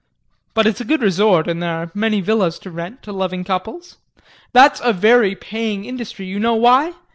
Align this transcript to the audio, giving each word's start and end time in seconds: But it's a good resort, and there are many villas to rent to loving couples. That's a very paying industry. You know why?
But 0.55 0.65
it's 0.65 0.81
a 0.81 0.83
good 0.83 1.03
resort, 1.03 1.47
and 1.47 1.61
there 1.61 1.75
are 1.75 1.91
many 1.93 2.21
villas 2.21 2.57
to 2.61 2.71
rent 2.71 3.03
to 3.03 3.11
loving 3.11 3.43
couples. 3.43 3.99
That's 4.51 4.81
a 4.83 4.93
very 4.93 5.35
paying 5.35 5.85
industry. 5.85 6.25
You 6.25 6.39
know 6.39 6.55
why? 6.55 6.93